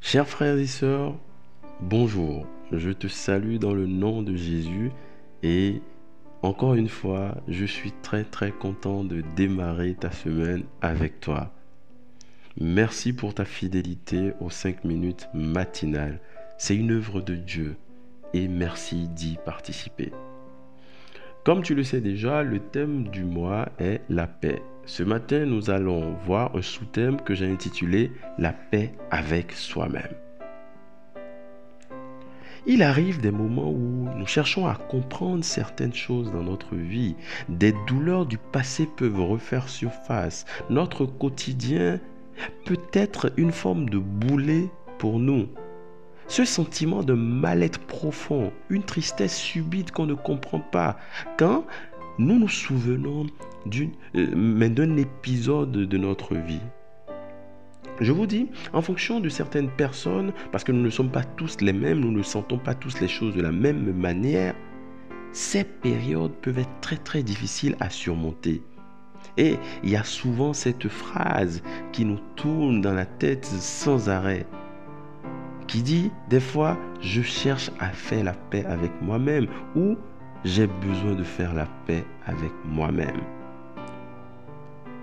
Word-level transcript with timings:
Chers 0.00 0.28
frères 0.28 0.56
et 0.56 0.66
sœurs, 0.66 1.14
bonjour. 1.80 2.46
Je 2.72 2.90
te 2.90 3.08
salue 3.08 3.56
dans 3.56 3.74
le 3.74 3.86
nom 3.86 4.22
de 4.22 4.36
Jésus 4.36 4.90
et 5.42 5.82
encore 6.40 6.74
une 6.74 6.88
fois, 6.88 7.34
je 7.48 7.66
suis 7.66 7.92
très 8.00 8.24
très 8.24 8.52
content 8.52 9.04
de 9.04 9.22
démarrer 9.36 9.94
ta 9.94 10.10
semaine 10.10 10.62
avec 10.80 11.20
toi. 11.20 11.52
Merci 12.58 13.12
pour 13.12 13.34
ta 13.34 13.44
fidélité 13.44 14.32
aux 14.40 14.50
5 14.50 14.84
minutes 14.84 15.28
matinales. 15.34 16.20
C'est 16.58 16.76
une 16.76 16.92
œuvre 16.92 17.20
de 17.20 17.34
Dieu 17.34 17.76
et 18.32 18.48
merci 18.48 19.08
d'y 19.08 19.36
participer. 19.44 20.12
Comme 21.48 21.62
tu 21.62 21.74
le 21.74 21.82
sais 21.82 22.02
déjà, 22.02 22.42
le 22.42 22.58
thème 22.58 23.04
du 23.04 23.24
mois 23.24 23.70
est 23.78 24.02
la 24.10 24.26
paix. 24.26 24.60
Ce 24.84 25.02
matin, 25.02 25.46
nous 25.46 25.70
allons 25.70 26.12
voir 26.26 26.54
un 26.54 26.60
sous-thème 26.60 27.18
que 27.22 27.34
j'ai 27.34 27.50
intitulé 27.50 28.12
La 28.36 28.52
paix 28.52 28.92
avec 29.10 29.52
soi-même. 29.52 30.14
Il 32.66 32.82
arrive 32.82 33.22
des 33.22 33.30
moments 33.30 33.70
où 33.70 34.10
nous 34.14 34.26
cherchons 34.26 34.66
à 34.66 34.74
comprendre 34.74 35.42
certaines 35.42 35.94
choses 35.94 36.30
dans 36.32 36.42
notre 36.42 36.74
vie. 36.74 37.16
Des 37.48 37.72
douleurs 37.86 38.26
du 38.26 38.36
passé 38.36 38.86
peuvent 38.98 39.22
refaire 39.22 39.70
surface. 39.70 40.44
Notre 40.68 41.06
quotidien 41.06 41.98
peut 42.66 42.76
être 42.92 43.32
une 43.38 43.52
forme 43.52 43.88
de 43.88 43.96
boulet 43.96 44.68
pour 44.98 45.18
nous. 45.18 45.48
Ce 46.28 46.44
sentiment 46.44 47.02
de 47.02 47.14
mal-être 47.14 47.80
profond, 47.80 48.52
une 48.68 48.82
tristesse 48.82 49.36
subite 49.36 49.92
qu'on 49.92 50.06
ne 50.06 50.14
comprend 50.14 50.60
pas, 50.60 50.98
quand 51.38 51.64
nous 52.18 52.38
nous 52.38 52.48
souvenons 52.48 53.26
euh, 54.14 54.68
d'un 54.68 54.96
épisode 54.96 55.72
de 55.72 55.98
notre 55.98 56.34
vie. 56.34 56.60
Je 58.00 58.12
vous 58.12 58.26
dis, 58.26 58.48
en 58.72 58.82
fonction 58.82 59.20
de 59.20 59.28
certaines 59.28 59.70
personnes, 59.70 60.32
parce 60.52 60.64
que 60.64 60.72
nous 60.72 60.82
ne 60.82 60.90
sommes 60.90 61.10
pas 61.10 61.24
tous 61.24 61.60
les 61.62 61.72
mêmes, 61.72 62.00
nous 62.00 62.12
ne 62.12 62.22
sentons 62.22 62.58
pas 62.58 62.74
tous 62.74 63.00
les 63.00 63.08
choses 63.08 63.34
de 63.34 63.42
la 63.42 63.50
même 63.50 63.92
manière, 63.92 64.54
ces 65.32 65.64
périodes 65.64 66.34
peuvent 66.42 66.58
être 66.58 66.80
très 66.80 66.96
très 66.96 67.22
difficiles 67.22 67.76
à 67.80 67.90
surmonter. 67.90 68.62
Et 69.36 69.56
il 69.82 69.90
y 69.90 69.96
a 69.96 70.04
souvent 70.04 70.52
cette 70.52 70.88
phrase 70.88 71.62
qui 71.92 72.04
nous 72.04 72.18
tourne 72.36 72.80
dans 72.80 72.94
la 72.94 73.06
tête 73.06 73.44
sans 73.44 74.08
arrêt, 74.08 74.46
qui 75.68 75.82
dit 75.82 76.10
des 76.28 76.40
fois, 76.40 76.76
je 77.00 77.22
cherche 77.22 77.70
à 77.78 77.90
faire 77.90 78.24
la 78.24 78.32
paix 78.32 78.64
avec 78.64 78.90
moi-même 79.00 79.46
ou 79.76 79.96
j'ai 80.44 80.66
besoin 80.66 81.14
de 81.14 81.22
faire 81.22 81.54
la 81.54 81.66
paix 81.86 82.04
avec 82.26 82.50
moi-même. 82.64 83.20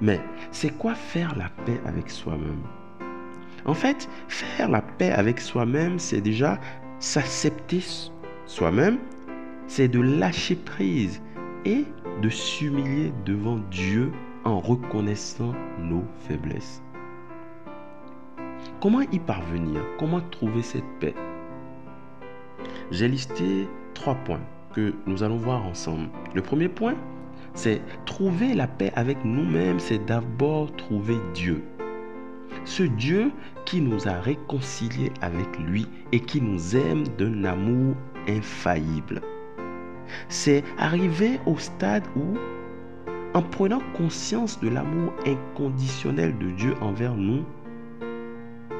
Mais 0.00 0.20
c'est 0.50 0.76
quoi 0.78 0.94
faire 0.94 1.36
la 1.36 1.48
paix 1.64 1.80
avec 1.86 2.10
soi-même? 2.10 2.62
En 3.64 3.74
fait, 3.74 4.08
faire 4.28 4.68
la 4.68 4.82
paix 4.82 5.12
avec 5.12 5.40
soi-même, 5.40 5.98
c'est 5.98 6.20
déjà 6.20 6.58
s'accepter 6.98 7.80
soi-même, 8.46 8.98
c'est 9.68 9.88
de 9.88 10.00
lâcher 10.00 10.56
prise 10.56 11.22
et 11.64 11.84
de 12.20 12.28
s'humilier 12.28 13.12
devant 13.24 13.58
Dieu 13.70 14.10
en 14.44 14.58
reconnaissant 14.58 15.52
nos 15.78 16.04
faiblesses. 16.26 16.81
Comment 18.82 19.02
y 19.12 19.20
parvenir? 19.20 19.80
Comment 19.96 20.20
trouver 20.32 20.60
cette 20.60 20.98
paix? 20.98 21.14
J'ai 22.90 23.06
listé 23.06 23.68
trois 23.94 24.16
points 24.16 24.40
que 24.74 24.92
nous 25.06 25.22
allons 25.22 25.36
voir 25.36 25.64
ensemble. 25.64 26.08
Le 26.34 26.42
premier 26.42 26.66
point, 26.66 26.96
c'est 27.54 27.80
trouver 28.06 28.54
la 28.54 28.66
paix 28.66 28.90
avec 28.96 29.24
nous-mêmes, 29.24 29.78
c'est 29.78 30.04
d'abord 30.04 30.74
trouver 30.74 31.14
Dieu. 31.32 31.62
Ce 32.64 32.82
Dieu 32.82 33.30
qui 33.66 33.80
nous 33.80 34.08
a 34.08 34.14
réconciliés 34.14 35.12
avec 35.20 35.60
lui 35.60 35.86
et 36.10 36.18
qui 36.18 36.40
nous 36.40 36.74
aime 36.74 37.04
d'un 37.16 37.44
amour 37.44 37.94
infaillible. 38.28 39.20
C'est 40.28 40.64
arriver 40.76 41.38
au 41.46 41.56
stade 41.56 42.02
où, 42.16 42.36
en 43.32 43.42
prenant 43.42 43.80
conscience 43.96 44.58
de 44.58 44.68
l'amour 44.68 45.12
inconditionnel 45.24 46.36
de 46.36 46.50
Dieu 46.50 46.74
envers 46.80 47.14
nous, 47.14 47.44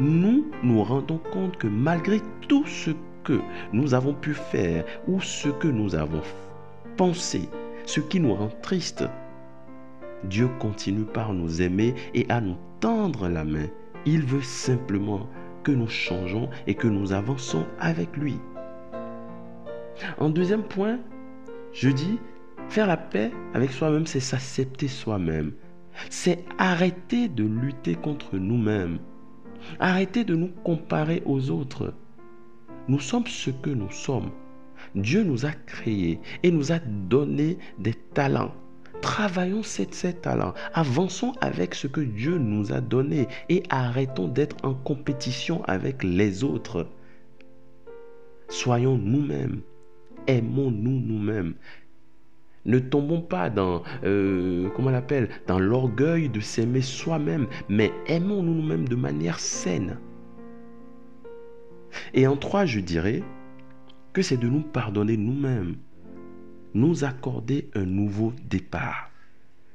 nous 0.00 0.44
nous 0.62 0.82
rendons 0.82 1.20
compte 1.32 1.56
que 1.56 1.66
malgré 1.66 2.20
tout 2.48 2.66
ce 2.66 2.90
que 3.22 3.40
nous 3.72 3.94
avons 3.94 4.14
pu 4.14 4.34
faire 4.34 4.84
ou 5.08 5.20
ce 5.20 5.48
que 5.48 5.68
nous 5.68 5.94
avons 5.94 6.22
pensé, 6.96 7.48
ce 7.86 8.00
qui 8.00 8.20
nous 8.20 8.34
rend 8.34 8.50
tristes, 8.62 9.04
Dieu 10.24 10.48
continue 10.58 11.04
par 11.04 11.32
nous 11.32 11.62
aimer 11.62 11.94
et 12.14 12.26
à 12.28 12.40
nous 12.40 12.56
tendre 12.80 13.28
la 13.28 13.44
main. 13.44 13.66
Il 14.06 14.22
veut 14.22 14.42
simplement 14.42 15.28
que 15.62 15.72
nous 15.72 15.88
changeons 15.88 16.48
et 16.66 16.74
que 16.74 16.88
nous 16.88 17.12
avançons 17.12 17.64
avec 17.78 18.16
lui. 18.16 18.36
En 20.18 20.28
deuxième 20.28 20.62
point, 20.62 20.98
je 21.72 21.88
dis, 21.88 22.18
faire 22.68 22.86
la 22.86 22.96
paix 22.96 23.30
avec 23.54 23.70
soi-même, 23.70 24.06
c'est 24.06 24.20
s'accepter 24.20 24.88
soi-même. 24.88 25.52
C'est 26.10 26.44
arrêter 26.58 27.28
de 27.28 27.44
lutter 27.44 27.94
contre 27.94 28.36
nous-mêmes. 28.36 28.98
Arrêter 29.78 30.24
de 30.24 30.34
nous 30.34 30.50
comparer 30.64 31.22
aux 31.24 31.50
autres. 31.50 31.94
Nous 32.88 33.00
sommes 33.00 33.26
ce 33.26 33.50
que 33.50 33.70
nous 33.70 33.90
sommes. 33.90 34.30
Dieu 34.94 35.24
nous 35.24 35.46
a 35.46 35.52
créés 35.52 36.20
et 36.42 36.50
nous 36.50 36.72
a 36.72 36.78
donné 36.78 37.58
des 37.78 37.94
talents. 37.94 38.54
Travaillons 39.00 39.62
ces, 39.62 39.88
ces 39.90 40.14
talents. 40.14 40.54
Avançons 40.72 41.32
avec 41.40 41.74
ce 41.74 41.86
que 41.86 42.00
Dieu 42.00 42.38
nous 42.38 42.72
a 42.72 42.80
donné 42.80 43.26
et 43.48 43.62
arrêtons 43.70 44.28
d'être 44.28 44.56
en 44.64 44.74
compétition 44.74 45.64
avec 45.64 46.02
les 46.02 46.44
autres. 46.44 46.86
Soyons 48.48 48.96
nous-mêmes. 48.96 49.62
Aimons-nous 50.26 51.00
nous-mêmes. 51.00 51.54
Ne 52.66 52.78
tombons 52.78 53.20
pas 53.20 53.50
dans, 53.50 53.82
euh, 54.04 54.70
on 54.78 54.88
l'appelle, 54.88 55.28
dans 55.46 55.58
l'orgueil 55.58 56.28
de 56.28 56.40
s'aimer 56.40 56.80
soi-même, 56.80 57.46
mais 57.68 57.92
aimons-nous 58.06 58.54
nous-mêmes 58.54 58.88
de 58.88 58.96
manière 58.96 59.38
saine. 59.38 59.98
Et 62.14 62.26
en 62.26 62.36
trois, 62.36 62.64
je 62.64 62.80
dirais 62.80 63.22
que 64.12 64.22
c'est 64.22 64.36
de 64.36 64.48
nous 64.48 64.62
pardonner 64.62 65.16
nous-mêmes, 65.16 65.76
nous 66.72 67.04
accorder 67.04 67.70
un 67.74 67.84
nouveau 67.84 68.32
départ. 68.48 69.10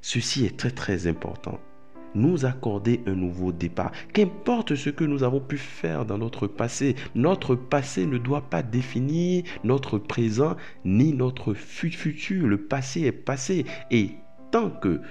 Ceci 0.00 0.44
est 0.44 0.56
très 0.56 0.70
très 0.70 1.06
important. 1.08 1.58
Nous 2.16 2.46
accorder 2.46 3.02
un 3.06 3.14
nouveau 3.14 3.52
départ. 3.52 3.92
Qu'importe 4.14 4.74
ce 4.74 4.88
que 4.88 5.04
nous 5.04 5.22
avons 5.22 5.40
pu 5.40 5.58
faire 5.58 6.06
dans 6.06 6.16
notre 6.16 6.46
passé, 6.46 6.96
notre 7.14 7.54
passé 7.54 8.06
ne 8.06 8.16
doit 8.16 8.48
pas 8.48 8.62
définir 8.62 9.44
notre 9.64 9.98
présent 9.98 10.56
ni 10.86 11.12
notre 11.12 11.52
futur. 11.52 12.46
Le 12.46 12.56
passé 12.56 13.02
est 13.02 13.12
passé. 13.12 13.66
Et 13.90 14.12
tant 14.50 14.70
que 14.70 15.02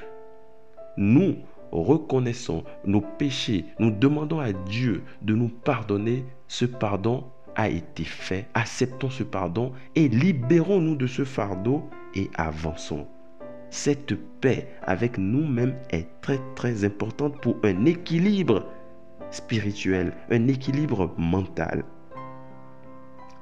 nous 0.98 1.36
reconnaissons 1.72 2.64
nos 2.86 3.02
péchés, 3.02 3.66
nous 3.78 3.92
demandons 3.92 4.40
à 4.40 4.52
Dieu 4.52 5.04
de 5.22 5.36
nous 5.36 5.50
pardonner, 5.50 6.26
ce 6.48 6.66
pardon 6.66 7.26
a 7.56 7.70
été 7.70 8.04
fait. 8.04 8.48
Acceptons 8.56 9.12
ce 9.12 9.22
pardon 9.22 9.74
et 9.94 10.08
libérons-nous 10.08 10.96
de 10.96 11.06
ce 11.06 11.24
fardeau 11.24 11.88
et 12.16 12.32
avançons. 12.34 13.08
Cette 13.70 14.16
paix 14.42 14.70
avec 14.84 15.18
nous-mêmes 15.18 15.76
est 15.90 16.08
très 16.22 16.40
très 16.56 16.86
importante 16.86 17.42
pour 17.42 17.58
un 17.64 17.86
équilibre 17.86 18.66
spirituel, 19.32 20.14
un 20.32 20.48
équilibre 20.48 21.14
mental. 21.18 21.84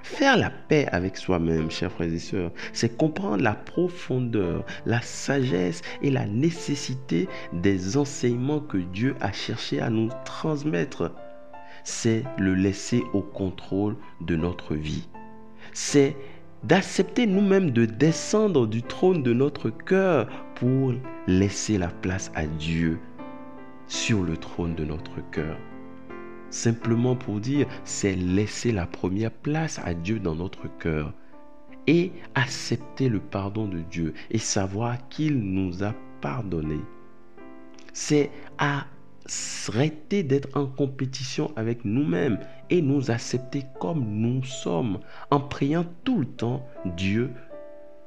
Faire 0.04 0.36
la 0.36 0.50
paix 0.50 0.86
avec 0.92 1.16
soi-même, 1.16 1.72
chers 1.72 1.92
frères 1.92 2.12
et 2.12 2.20
sœurs, 2.20 2.52
c'est 2.74 2.98
comprendre 2.98 3.42
la 3.42 3.54
profondeur, 3.54 4.66
la 4.86 5.02
sagesse 5.02 5.82
et 6.02 6.12
la 6.12 6.26
nécessité 6.26 7.30
des 7.54 7.96
enseignements 7.96 8.60
que 8.60 8.78
Dieu 8.78 9.16
a 9.22 9.32
cherché 9.32 9.80
à 9.80 9.90
nous 9.90 10.10
transmettre. 10.26 11.14
C'est 11.86 12.24
le 12.38 12.54
laisser 12.54 13.02
au 13.14 13.22
contrôle 13.22 13.96
de 14.20 14.36
notre 14.36 14.76
vie. 14.76 15.08
C'est 15.72 16.18
d'accepter 16.64 17.28
nous-mêmes 17.28 17.72
de 17.72 17.86
descendre 17.86 18.68
du 18.68 18.82
trône 18.84 19.22
de 19.22 19.34
notre 19.34 19.70
cœur 19.70 20.28
pour 20.56 20.94
laisser 21.28 21.78
la 21.78 21.90
place 21.90 22.32
à 22.36 22.46
Dieu 22.46 23.00
sur 23.88 24.24
le 24.24 24.38
trône 24.38 24.76
de 24.76 24.86
notre 24.86 25.20
cœur. 25.32 25.58
Simplement 26.50 27.16
pour 27.16 27.40
dire, 27.40 27.68
c'est 27.84 28.16
laisser 28.16 28.72
la 28.72 28.86
première 28.86 29.32
place 29.32 29.80
à 29.84 29.94
Dieu 29.94 30.20
dans 30.20 30.36
notre 30.36 30.68
cœur 30.78 31.14
et 31.88 32.12
accepter 32.36 33.10
le 33.10 33.20
pardon 33.20 33.68
de 33.68 33.80
Dieu 33.80 34.14
et 34.32 34.38
savoir 34.38 35.10
qu'il 35.10 35.40
nous 35.40 35.84
a 35.84 35.94
pardonné. 36.22 36.80
C'est 37.92 38.32
arrêter 39.70 40.24
d'être 40.24 40.58
en 40.58 40.66
compétition 40.66 41.52
avec 41.56 41.86
nous-mêmes 41.86 42.40
et 42.70 42.82
nous 42.82 43.12
accepter 43.12 43.64
comme 43.80 44.04
nous 44.06 44.44
sommes 44.44 45.00
en 45.32 45.40
priant 45.40 45.86
tout 46.04 46.20
le 46.20 46.26
temps 46.26 46.66
Dieu 46.86 47.32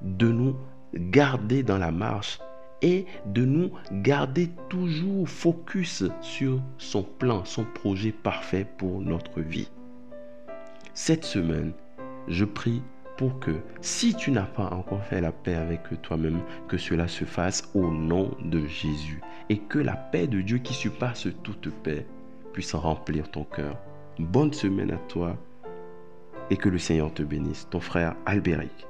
de 0.02 0.30
nous 0.30 0.56
garder 0.94 1.62
dans 1.62 1.78
la 1.78 1.92
marche 1.92 2.38
est 2.82 3.06
de 3.26 3.44
nous 3.44 3.70
garder 3.90 4.50
toujours 4.68 5.28
focus 5.28 6.04
sur 6.20 6.60
son 6.78 7.02
plan, 7.02 7.44
son 7.44 7.64
projet 7.64 8.12
parfait 8.12 8.66
pour 8.76 9.00
notre 9.00 9.40
vie. 9.40 9.70
Cette 10.92 11.24
semaine, 11.24 11.72
je 12.28 12.44
prie 12.44 12.82
pour 13.16 13.38
que 13.40 13.52
si 13.80 14.14
tu 14.14 14.30
n'as 14.30 14.42
pas 14.42 14.70
encore 14.72 15.02
fait 15.04 15.20
la 15.20 15.32
paix 15.32 15.54
avec 15.54 15.82
toi-même, 16.02 16.40
que 16.68 16.76
cela 16.76 17.08
se 17.08 17.24
fasse 17.24 17.70
au 17.74 17.90
nom 17.90 18.30
de 18.44 18.66
Jésus 18.66 19.20
et 19.48 19.58
que 19.58 19.78
la 19.78 19.96
paix 19.96 20.26
de 20.26 20.40
Dieu 20.40 20.58
qui 20.58 20.74
surpasse 20.74 21.28
toute 21.42 21.70
paix 21.82 22.06
puisse 22.52 22.74
remplir 22.74 23.30
ton 23.30 23.44
cœur. 23.44 23.76
Bonne 24.18 24.52
semaine 24.52 24.90
à 24.90 24.98
toi 25.08 25.36
et 26.50 26.56
que 26.56 26.68
le 26.68 26.78
Seigneur 26.78 27.12
te 27.12 27.22
bénisse. 27.22 27.68
Ton 27.70 27.80
frère 27.80 28.14
Albéric. 28.24 28.86